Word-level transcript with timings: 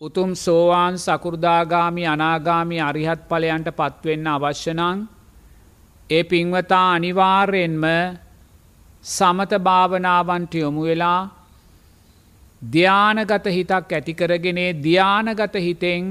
උතුම් 0.00 0.30
සෝවාන් 0.36 0.94
සකුරදාගාමි 0.96 2.04
අනාගාමි 2.06 2.76
අරිහත් 2.80 3.22
පලයන්ට 3.28 3.68
පත්වෙන්න 3.72 4.28
අවශ්‍යනං 4.28 5.00
ඒ 6.10 6.22
පින්වතා 6.24 6.84
අනිවාර්යෙන්ම 6.92 7.84
සමත 9.04 9.52
භාවනාවන්ට 9.60 10.54
යොමු 10.54 10.82
වෙලා 10.82 11.20
ධ්‍යානගත 12.62 13.46
හිතක් 13.48 13.90
ඇතිකරගෙනේ 13.90 14.70
ධ්‍යානගත 14.78 15.58
හිතෙන් 15.58 16.06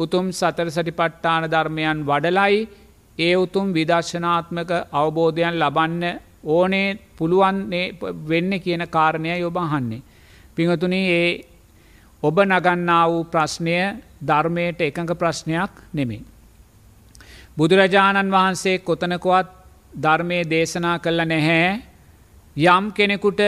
උතුම් 0.00 0.32
සතර 0.32 0.68
සටි 0.70 0.92
පට්ටාන 0.92 1.50
ධර්මයන් 1.50 1.98
වඩලයි 2.02 2.58
ඒ 3.18 3.34
උතුම් 3.36 3.66
විදර්ශනාත්මක 3.74 4.70
අවබෝධයන් 4.94 5.54
ලබන්න 5.56 6.02
ඕනේ 6.48 6.88
පුළුවන් 7.16 7.56
වෙන්න 8.26 8.52
කියන 8.58 8.82
කාරණය 8.88 9.38
යොබහන්නේ. 9.38 10.04
පිංහතුන 10.54 10.94
ඒ 10.94 11.51
ඔබ 12.22 12.36
නගන්නා 12.40 13.04
වූ 13.06 13.24
ප්‍රශ්නය 13.26 13.78
ධර්මයට 14.20 14.80
එකඟ 14.80 15.14
ප්‍රශ්නයක් 15.14 15.72
නෙමේ. 15.92 16.22
බුදුරජාණන් 17.56 18.30
වහන්සේ 18.30 18.78
කොතනකොවත් 18.80 19.48
ධර්මය 19.94 20.38
දේශනා 20.46 20.98
කළ 20.98 21.24
නැහැ 21.24 21.82
යම් 22.56 22.84
කෙනෙකුට 22.92 23.40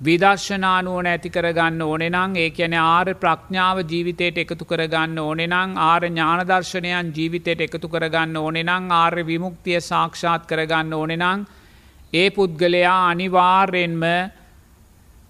විදර්ශනානුවන 0.00 1.06
ඇති 1.06 1.30
කරගන්න 1.30 1.82
ඕනෙනං 1.82 2.36
ඒ 2.36 2.50
කියන 2.50 2.74
ආර 2.74 3.08
ප්‍රඥාව 3.14 3.82
ජීවිතයට 3.84 4.38
එකතු 4.38 4.64
කරගන්න 4.64 5.18
ඕනෙනං 5.18 5.76
ආර 5.78 6.02
ඥානදර්ශනයන් 6.04 7.12
ජීවිතයට 7.12 7.60
එකතු 7.60 7.88
කරගන්න 7.88 8.36
ඕනෙනං 8.36 8.90
ආර්ය 8.92 9.22
විමුක්තිය 9.24 9.80
සාක්ෂාත් 9.80 10.46
කරගන්න 10.46 10.92
ඕනෙනං 10.92 11.46
ඒ 12.12 12.30
පුද්ගලයා 12.30 12.96
අනිවාර්යෙන්ම 13.10 14.02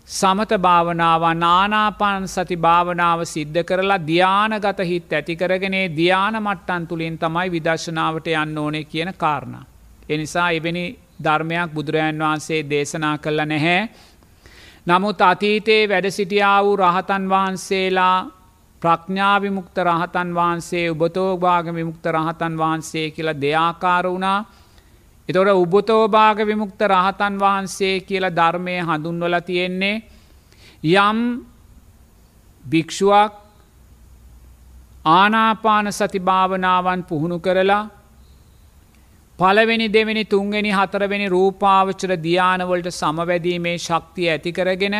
සමත 0.08 0.52
භාවනාව 0.58 1.22
නානාපන් 1.34 2.24
සති 2.26 2.56
භාවනාව 2.56 3.20
සිද්ධ 3.24 3.60
කරලා 3.62 3.98
ධ්‍යානගත 4.00 4.80
හිත් 4.82 5.12
ඇතිකරගෙනේ 5.12 5.86
ධ්‍යාන 5.90 6.36
මට්ටන් 6.36 6.86
තුළින් 6.86 7.18
තමයි 7.18 7.48
විදර්ශනාවට 7.48 8.26
යන්න 8.28 8.58
ඕනේ 8.58 8.84
කියන 8.84 9.14
කාරණ. 9.14 9.54
එනිසා 10.08 10.50
එවැනි 10.50 10.84
ධර්මයක් 11.18 11.70
බුදුරජාන් 11.70 12.18
වහන්සේ 12.18 12.60
දේශනා 12.64 13.16
කළ 13.18 13.40
නැහැ. 13.44 13.88
නමුත් 14.86 15.20
අතීතයේ 15.22 15.88
වැඩ 15.88 16.10
සිටියා 16.10 16.58
වූ 16.64 16.76
රහතන් 16.76 17.28
වහන්සේලා 17.28 18.18
ප්‍රඥාවිමුක්ත 18.82 19.76
රහතන් 19.80 20.34
වහන්සේ 20.34 20.90
උබතෝභාග 20.90 21.66
විමුක්ත 21.72 22.06
රහතන් 22.08 22.58
වහන්සේ 22.58 23.10
කියලා 23.10 23.40
දෙයාකාර 23.40 24.06
වුණා 24.06 24.38
එතොට 25.28 25.48
උබතෝභාග 25.54 26.38
විමුක්ත 26.42 26.80
රහතන් 26.84 27.38
වහන්සේ 27.38 27.94
කියල 28.02 28.26
ධර්මය 28.30 28.76
හඳුන්වල 28.80 29.36
තියෙන්නේ 29.42 30.02
යම් 30.98 31.18
භික්ෂුවක් 32.64 33.32
ආනාපාන 35.04 35.92
සති 35.92 36.20
භාවනාවන් 36.20 37.04
පුහුණු 37.04 37.38
කරලා 37.38 37.88
පළවෙනි 39.38 39.88
දෙවෙනි 39.88 40.24
තුන්වෙනි 40.26 40.70
හතරවෙනි 40.70 41.26
රූපාවචර 41.28 42.12
ධ්‍යානවලට 42.18 42.88
සමවැදීමේ 42.92 43.78
ශක්තිය 43.78 44.28
ඇතිකරගෙන 44.28 44.96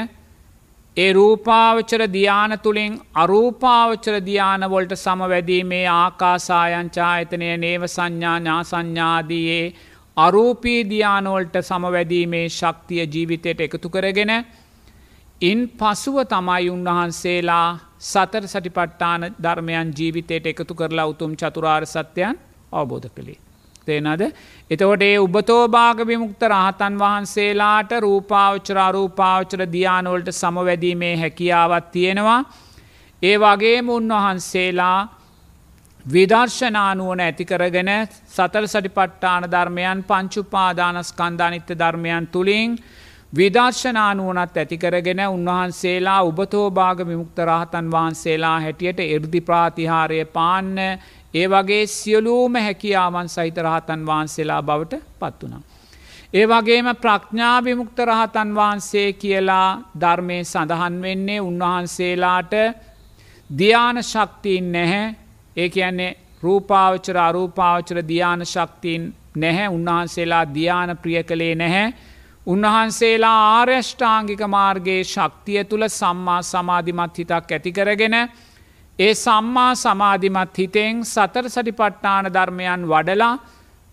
ඒ 0.97 1.13
රූපාවචර 1.13 2.03
ධ්‍යාන 2.09 2.59
තුළින් 2.59 3.01
අරූපාවචර 3.15 4.17
ධ්‍යානවලට 4.21 4.93
සමවැදීමේ 4.97 5.87
ආකාසායංචා 5.91 7.15
එතනය 7.19 7.57
නේව 7.59 7.83
සංඥා 7.89 8.39
ඥා 8.39 8.63
සංඥාදයේ 8.65 9.65
අරූපී 10.17 10.81
දියානෝල්ට 10.85 11.55
සමවැදීමේ 11.63 12.49
ශක්තිය 12.49 13.05
ජීවිතයට 13.07 13.61
එකතු 13.61 13.89
කරගෙන 13.89 14.33
ඉන් 15.41 15.61
පසුව 15.71 16.17
තමයි 16.25 16.69
උන්වහන්සේලා 16.71 17.79
සතර 18.01 18.45
සටිපට්ටාන 18.47 19.23
ධර්මයන් 19.43 19.95
ජීවිතයට 19.99 20.47
එකතු 20.47 20.75
කරලා 20.75 21.07
උතුම් 21.07 21.33
චතුරාර් 21.35 21.87
සත්‍යයන් 21.87 22.37
අවබෝධ 22.73 23.09
කළේ. 23.09 23.39
තේනද 23.87 24.23
එතකොට 24.71 25.03
ඒ 25.03 25.17
උබතෝභාග 25.19 26.05
විමුක්ත 26.07 26.43
රහතන් 26.45 26.99
වහන්සේලාට 26.99 27.93
රූපාවචර 28.01 28.79
අරූපාවචර 28.79 29.65
දියානෝල්ට 29.73 30.29
සමවැදීමේ 30.33 31.17
හැකියාවත් 31.17 31.91
තියෙනවා. 31.91 32.41
ඒ 33.23 33.37
වගේම 33.39 33.89
උන්වහන්සේලා 33.89 35.22
විදර්ශනානුවන 36.05 37.21
ඇතිකරගෙන 37.21 37.91
සතල් 38.07 38.67
සටිපට්ටාන 38.67 39.45
ධර්මයන් 39.45 40.05
පංචුපාදානස්කන්ධානිත්‍ය 40.05 41.75
ධර්මයන් 41.75 42.27
තුළින් 42.27 42.79
විදර්ශනානුවනත් 43.33 44.57
ඇතිකරගෙන 44.57 45.21
උන්වහන්සේලා 45.29 46.23
උබතෝභාග 46.23 46.99
විමුක්ත 47.01 47.39
රහතන් 47.41 47.91
වහන්සේලා 47.91 48.61
හැටියට 48.61 49.01
එර්දි 49.01 49.41
ප්‍රාතිහාරය 49.41 50.25
පාන්න 50.27 50.79
ඒ 51.35 51.47
වගේ 51.49 51.87
සියලූම 51.89 52.55
හැකියාවන් 52.57 53.29
සහිත 53.29 53.57
රහතන් 53.59 54.07
වහන්සේලා 54.07 54.63
බවට 54.63 55.03
පත් 55.21 55.43
වනා. 55.43 55.63
ඒ 56.35 56.47
වගේම 56.47 56.87
ප්‍රඥාවිමුක්ත 56.97 57.99
රහතන් 58.01 58.55
වහන්සේ 58.55 59.13
කියලා 59.15 59.81
ධර්මය 60.01 60.45
සඳහන් 60.45 61.03
වෙන්නේ 61.03 61.41
උන්වහන්සේලාට 61.41 62.55
ධ්‍යාන 63.51 64.03
ශක්තිීන් 64.03 64.73
නැහැ 64.73 65.22
ඒ 65.57 65.69
කියන්නේ 65.69 66.17
රූපාවචර 66.43 67.17
අරූපාවචර 67.19 67.99
ධ්‍යාන 68.05 68.47
ශක්තිීන් 68.47 69.03
නැහැ 69.37 69.69
උන්වහන්සේලා 69.69 70.45
ධ්‍යාන 70.47 70.97
ප්‍රිය 70.99 71.23
කළේ 71.23 71.55
නැහැ. 71.55 71.95
උන්වහන්සේලා 72.47 73.41
ආර්යෂ්ඨාංගික 73.51 74.43
මාර්ගයේ 74.49 75.05
ශක්තිය 75.05 75.65
තුළ 75.65 75.89
සම්මා 75.91 76.43
සමාධිමත් 76.45 77.19
හිතක් 77.19 77.51
ඇතිකරගෙන 77.51 78.17
ඒ 78.99 79.15
සම්මා 79.17 79.75
සමාධිමත් 79.77 80.59
හිතෙන් 80.59 81.05
සතර 81.05 81.47
සටිපට්ටාන 81.49 82.27
ධර්මයන් 82.29 82.89
වඩලා 82.89 83.35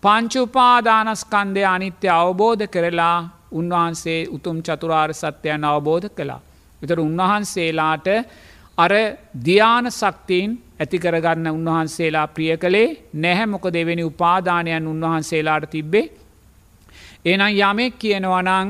පංචුපාදානස්කන්දය 0.04 1.64
අනිත්‍ය 1.66 2.08
අවබෝධ 2.12 2.66
කරලා 2.68 3.18
උන්වහන්සේ 3.52 4.22
උතුම් 4.28 4.58
චතුරාර් 4.62 5.12
සත්‍යයන් 5.14 5.64
අවබෝධ 5.66 6.10
කළා. 6.10 6.42
විතර 6.82 7.00
උන්වහන්සේලාට 7.00 8.08
අර 8.80 8.92
ධ්‍යාන 9.40 9.86
සක්තිීන් 9.92 10.52
ඇතිකරගන්න 10.80 11.48
උන්වහන්සේලා 11.50 12.28
ප්‍රිය 12.30 12.54
කළේ 12.58 12.96
නැහැ 13.16 13.48
මොක 13.48 13.66
දෙවෙනි 13.70 14.04
උපාදානයන් 14.04 14.88
උන්වහන්සේලාට 14.88 15.70
තිබ්බේ. 15.70 16.12
එනම් 17.26 17.42
යමෙක් 17.60 17.94
කියනවනං 17.96 18.70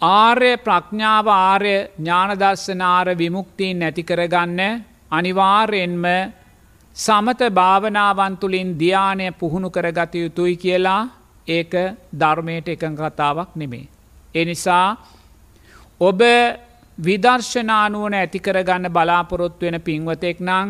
ආර්ය 0.00 0.52
ප්‍රඥාව 0.58 1.26
ආර්ය 1.28 1.76
ඥානදර්ශනාර 1.98 3.08
විමුක්තිීන් 3.14 3.78
නැතිකරගන්න 3.78 4.60
අනිවාර්යෙන්ම 5.10 6.04
සමත 6.96 7.40
භාවනාවන් 7.50 8.36
තුළින් 8.36 8.70
ධ්‍යානය 8.74 9.26
පුහුණු 9.32 9.70
කරගත 9.70 10.14
යුතුයි 10.16 10.56
කියලා 10.56 11.02
ඒක 11.48 11.72
ධර්මයට 12.12 12.68
එකඟ 12.68 12.96
කතාවක් 12.98 13.50
නෙමේ. 13.54 13.88
එනිසා 14.34 14.96
ඔබ 16.00 16.20
විදර්ශනානුවන 17.00 18.14
ඇතිකරගන්න 18.14 18.86
බලාපොරොත්තු 18.90 19.62
වෙන 19.62 19.80
පින්වතෙක් 19.80 20.38
නං 20.40 20.68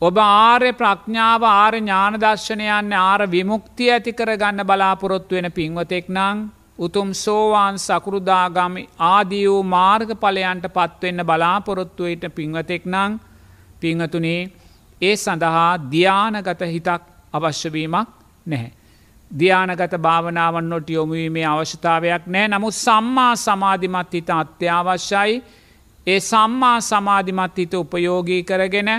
ඔබ 0.00 0.16
ආර්ය 0.18 0.72
ප්‍රඥාව 0.72 1.42
ආර 1.44 1.74
ඥානදර්ශනයන්න 1.76 2.92
ආර 3.00 3.22
විමුක්තිය 3.28 3.90
ඇතිකරගන්න 3.90 4.64
බලාපොරොත්තු 4.64 5.36
වෙන 5.36 5.48
පින්වතෙක් 5.52 6.08
නං 6.10 6.38
උතුම් 6.78 7.10
සෝවාන් 7.14 7.76
සකෘදාගමි 7.78 8.82
ආදී 9.06 9.46
වූ 9.46 9.62
මාර්ග 9.64 10.10
පලයන්ට 10.16 10.66
පත්වෙන්න 10.70 11.20
බලාපොරොත්තුවයට 11.24 12.24
පින්වතෙක් 12.30 12.84
නං 12.86 13.20
පිංහතුනේ 13.80 14.40
ඒ 15.00 15.16
සඳහා 15.16 15.70
ධ්‍යානගත 15.86 16.62
හිතක් 16.66 17.02
අවශ්‍යවීමක් 17.32 18.08
නැහැ. 18.46 18.72
ධ්‍යානගත 19.38 19.94
භාවනාවන්නොට 19.98 20.88
යොමුවීමේ 20.90 21.46
අවශ්‍යතාවයක් 21.46 22.26
නෑ 22.26 22.48
නමුත් 22.48 22.76
සම්මා 22.76 23.32
සමාධිමත් 23.36 24.12
හිත 24.12 24.30
අත්‍යවශ්‍යයි 24.32 25.42
ඒ 26.06 26.20
සම්මා 26.22 26.78
සමාධිමත් 26.82 27.56
හිත 27.58 27.74
උපයෝගී 27.74 28.42
කරගෙන 28.42 28.90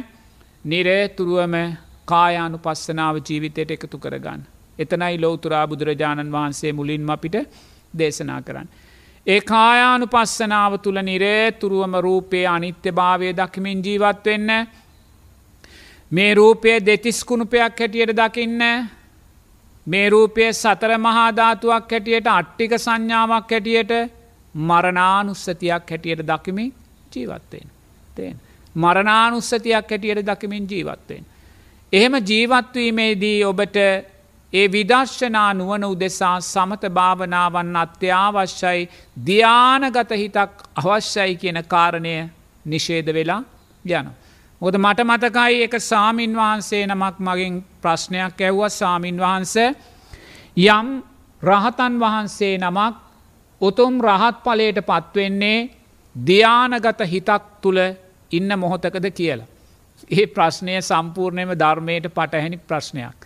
නිරේතුරුවම 0.66 1.56
කායානු 2.06 2.58
පස්සනාව 2.58 3.16
ජීවිතයට 3.20 3.72
එකතු 3.72 3.98
කරගන්න. 3.98 4.42
එතනයි 4.80 5.22
ලෝතුරා 5.22 5.68
බුදුරජාණන් 5.68 6.32
වහන්සේ 6.32 6.74
මුලින්ම 6.74 7.10
අපිට 7.10 7.36
දේශනා 7.94 8.42
කරන්න. 8.42 8.68
ඒ 9.28 9.42
කායානු 9.44 10.08
පස්සනාව 10.08 10.74
තුළ 10.80 11.00
නිරේතුරුවම 11.02 11.96
රූපයේ 12.00 12.48
අනිත්‍ය 12.48 12.92
භාවය 12.92 13.34
දකිමින් 13.34 13.80
ජීවත් 13.86 14.26
වෙන්න 14.26 14.52
මේ 16.12 16.34
රූපය 16.34 16.70
දෙතිස්කුණුපයක් 16.82 17.80
හැටියට 17.80 18.16
දකින්න 18.16 18.62
මේ 19.88 20.10
රූපය 20.10 20.54
සතර 20.54 20.92
මහාධාතුවක් 20.98 21.92
හැටියට 21.92 22.28
අට්ටික 22.30 22.72
සංඥාවක් 22.78 23.52
හැටියට 23.52 23.92
මරණානුස්සතියක් 24.54 25.90
හැටියට 25.90 26.22
දකිමින් 26.24 26.74
ජීවත්වෙන්. 27.16 27.68
තේන්. 28.16 28.36
මරණානුස්සතියක් 28.76 29.90
හැටියට 29.90 30.26
දකිමින් 30.26 30.68
ජීවත්වෙන්. 30.70 31.26
එහෙම 31.94 32.14
ජීවත්වීමේදී 32.22 33.46
ඔබට 33.46 33.78
ඒ 34.54 34.72
විදර්ශනා 34.72 35.54
නුවන 35.54 35.84
උදෙසා 35.84 36.42
සමත 36.42 36.84
භාවනාවන් 36.90 37.76
අත්‍යවශ්‍යයි 37.76 38.90
ධ්‍යානගත 39.26 40.12
හිතක් 40.14 40.54
අවශ්‍යයි 40.76 41.36
කියන 41.36 41.64
කාරණය 41.66 42.30
නිෂේද 42.66 43.14
වෙලා 43.14 43.44
යන. 43.86 44.08
මොද 44.62 44.76
මට 44.76 45.04
මතකයි 45.04 45.64
එක 45.64 45.76
සාමීන් 45.82 46.34
වහන්සේ 46.34 46.86
නමක් 46.88 47.20
මගින් 47.20 47.58
ප්‍රශ්නයක් 47.82 48.42
ඇව්ව 48.42 48.62
සාමීන් 48.72 49.18
වහන්ස 49.18 49.56
යම් 50.58 50.88
රහතන් 51.42 52.00
වහන්සේ 52.00 52.58
නමක් 52.58 52.96
උතුම් 53.62 54.02
රහත් 54.02 54.42
පලයට 54.44 54.80
පත්වෙන්නේ 54.82 55.70
ධ්‍යානගත 56.16 57.06
හිතක් 57.06 57.44
තුළ 57.62 57.80
ඉන්න 58.32 58.60
මොහොතකද 58.60 59.06
කියලා. 59.12 59.48
ඒ 60.12 60.26
ප්‍රශ්නය 60.28 60.82
සම්පූර්ණයම 60.82 61.52
ධර්මයට 61.54 62.10
පටහැනි 62.10 62.58
ප්‍රශ්නයක්. 62.60 63.18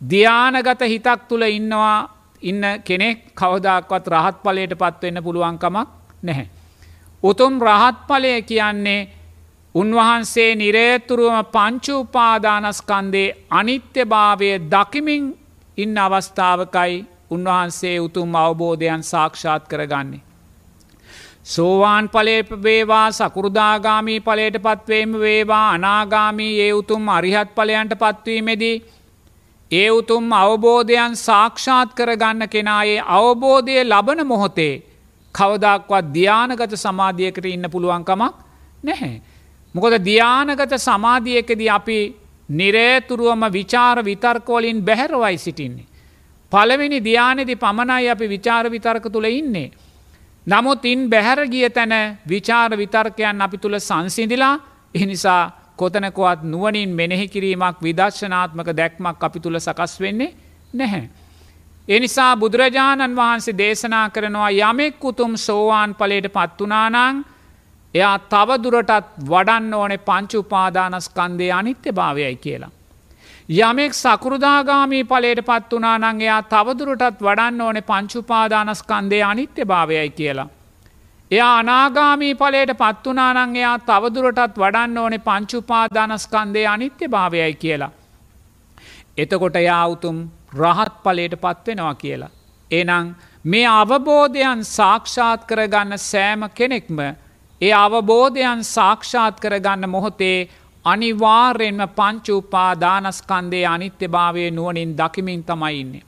ධ්‍යානගත 0.00 0.82
හිතක් 0.84 1.20
තුළ 1.28 1.42
ඉන්නවා 1.50 1.98
ඉන්න 2.42 2.62
කෙනෙක් 2.84 3.18
කවදක්වත් 3.34 4.06
රහත් 4.08 4.36
පලයට 4.42 4.74
පත්වෙන්න 4.76 5.22
පුළුවන්කමක් 5.22 5.88
නැහැ. 6.22 6.48
උතුම් 7.22 7.54
රහත් 7.60 7.96
පලය 8.06 8.42
කියන්නේ 8.42 9.19
උන්වහන්සේ 9.74 10.54
නිරේතුරුවම 10.56 11.38
පංචුපාදානස්කන්දේ 11.46 13.36
අනිත්‍ය 13.50 14.04
භාවය 14.04 14.50
දකිමින් 14.68 15.24
ඉන්න 15.78 15.98
අවස්ථාවකයි 15.98 17.06
උන්වහන්සේ 17.30 18.00
උතුම් 18.00 18.34
අවබෝධයන් 18.36 19.02
සාක්ෂාත් 19.02 19.68
කරගන්නේ. 19.68 20.20
සෝවාන් 21.44 22.08
පලේ 22.08 22.44
වේවා 22.62 23.10
සකුරුදාගාමී 23.12 24.20
පලයට 24.20 24.56
පත්වේම 24.58 25.12
වේවා 25.14 25.70
අනාගාමී 25.70 26.60
ඒ 26.60 26.72
උතුම් 26.72 27.08
අරිහත් 27.08 27.54
පලයන්ට 27.54 27.94
පත්වීමෙදී. 27.94 28.82
ඒ 29.70 29.90
උතුම් 29.90 30.32
අවබෝධයන් 30.34 31.16
සාක්ෂාත් 31.16 31.94
කරගන්න 31.94 32.48
කෙනායේ 32.48 33.02
අවබෝධය 33.08 33.84
ලබන 33.84 34.26
මොහොතේ 34.26 34.74
කවදක්වත් 35.34 36.06
ධ්‍යානගත 36.14 36.72
සමාධියකට 36.76 37.44
ඉන්න 37.46 37.70
පුළුවන්කමක් 37.70 38.34
නැහැ. 38.82 39.29
මොකොද 39.74 39.94
ධ්‍යානගත 40.00 40.72
සමාධියකද 40.78 41.60
අපි 41.68 41.98
නිරේතුරුවම 42.50 43.42
විචාර 43.50 44.04
විතර්කෝලින් 44.04 44.82
බැහැරවයි 44.82 45.38
සිටින්නේ. 45.38 45.86
පළවෙනි 46.52 46.98
ධ්‍යානෙදි 47.00 47.56
පමණයි 47.56 48.08
අපි 48.08 48.26
විචාර 48.28 48.64
විතර්ක 48.66 49.04
තුළ 49.12 49.24
ඉන්නේ. 49.26 49.70
නමුත් 50.46 50.84
ඉන් 50.84 51.10
බැහැර 51.10 51.46
ගිය 51.46 51.70
තැන 51.70 52.18
විචාර 52.28 52.70
විතර්කයන් 52.72 53.40
අපි 53.40 53.58
තුළ 53.58 53.78
සංසිදිලා 53.78 54.58
එනිසා 54.94 55.42
කොතනකොවත් 55.76 56.42
නුවනින් 56.44 56.90
මෙනෙහි 56.90 57.28
කිරීමක් 57.28 57.76
විදර්ශනාත්මක 57.80 58.68
දැක්මක් 58.72 59.24
අපි 59.24 59.40
තුළ 59.40 59.58
සකස් 59.58 60.00
වෙන්නේ 60.00 60.34
නැහැ. 60.72 61.08
එනිසා 61.88 62.36
බුදුරජාණන් 62.36 63.16
වහන්සේ 63.16 63.58
දේශනා 63.58 64.10
කරනවා 64.10 64.50
යමෙක් 64.50 65.04
උතුම් 65.04 65.36
සෝවාන් 65.36 65.94
පලට 65.94 66.28
පත්වනානං 66.28 67.24
එයා 67.94 68.18
තවදුරටත් 68.28 69.08
වඩන්න 69.30 69.74
ඕනෙ 69.74 69.98
පංචු 70.00 70.38
උපාදානස්කන්දය 70.38 71.50
අනිත්‍ය 71.52 71.92
භාවයයි 71.92 72.36
කියලා. 72.36 72.70
යමෙක් 73.50 73.92
සකෘදාගාමී 73.94 75.04
පලට 75.04 75.42
පත් 75.42 75.72
වනා 75.72 75.98
නං 75.98 76.20
එයා 76.20 76.42
තවදුරටත් 76.44 77.20
වඩන්න 77.20 77.60
ඕනෙ 77.60 77.82
පංචුපාදානස්කන්දය 77.82 79.22
අනිත්‍ය 79.22 79.64
භාවයයි 79.64 80.10
කියලා. 80.10 80.48
එයා 81.30 81.58
අනාගාමී 81.58 82.34
පලට 82.34 82.74
පත්වනා 82.74 83.32
නං 83.36 83.56
එයා 83.56 83.78
තවදුරටත් 83.80 84.58
වඩන්න 84.58 84.98
ඕනෙ 84.98 85.18
පංචුපාදානස්කන්දය 85.20 86.66
අනිත්‍ය 86.66 87.08
භාවයයි 87.08 87.54
කියලා. 87.54 87.90
එතකොට 89.16 89.56
යාවුතුම් 89.60 90.18
රහත් 90.54 90.94
පලට 91.02 91.36
පත්වෙනවා 91.36 91.94
කියලා. 91.94 92.30
එනං 92.70 93.16
මේ 93.44 93.66
අවබෝධයන් 93.68 94.64
සාක්ෂාත් 94.66 95.44
කරගන්න 95.44 95.98
සෑම 96.00 96.48
කෙනෙක්ම 96.50 96.98
ඒ 97.60 97.72
අවබෝධයන් 97.74 98.64
සාක්ෂාත් 98.66 99.40
කරගන්න 99.40 99.90
මොහොතේ 99.90 100.48
අනිවාර්යෙන්ම 100.84 101.80
පංචුපා 101.90 102.72
දානස්කන්දේ 102.76 103.66
අනිත්‍ය 103.66 104.08
භාවය 104.08 104.50
නුවනින් 104.50 104.96
දකිමින් 104.96 105.44
තමයින්නේ. 105.44 106.02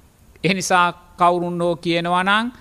එනිසා 0.44 0.88
කවුරුන්නෝ 1.18 1.76
කියනවනං 1.76 2.52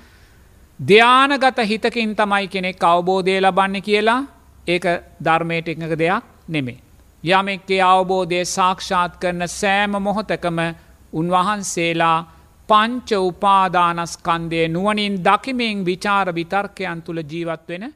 ධ්‍යානගත 0.80 1.58
හිතකින් 1.64 2.16
තමයි 2.16 2.48
කෙනෙක් 2.48 2.84
අවබෝධය 2.84 3.42
ලබන්න 3.42 3.82
කියලා 3.82 4.22
ඒක 4.68 4.86
ධර්මයට 5.26 5.68
එකක 5.68 5.94
දෙයක් 5.98 6.24
නෙමේ. 6.48 6.80
යමෙක්ගේ 7.24 7.82
අවබෝධය 7.84 8.46
සාක්ෂාත් 8.48 9.18
කරන 9.18 9.48
සෑම 9.50 9.92
මොහොතකම 10.00 10.60
උන්වහන්සේලා 11.14 12.20
පංච 12.70 13.10
උපාදානස්කන්දය 13.22 14.68
නුවනින් 14.68 15.16
දකිමින් 15.20 15.86
විචාර 15.86 16.28
විතර්කයන් 16.36 17.02
තුළ 17.02 17.22
ජීවත් 17.24 17.68
වෙන 17.70 17.94